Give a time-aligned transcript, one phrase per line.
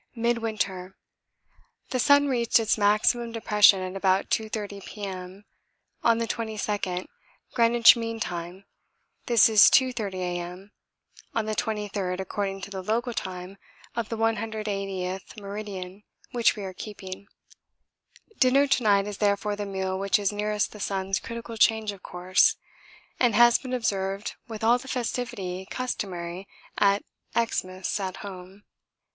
[0.15, 0.95] MIDWINTER.
[1.91, 5.45] The sun reached its maximum depression at about 2.30 P.M.
[6.03, 7.05] on the 22nd,
[7.53, 8.65] Greenwich Mean Time:
[9.27, 10.71] this is 2.30 A.M.
[11.35, 13.59] on the 23rd according to the local time
[13.95, 17.27] of the 180th meridian which we are keeping.
[18.39, 22.01] Dinner to night is therefore the meal which is nearest the sun's critical change of
[22.01, 22.55] course,
[23.19, 26.47] and has been observed with all the festivity customary
[26.79, 27.03] at
[27.37, 28.63] Xmas at home.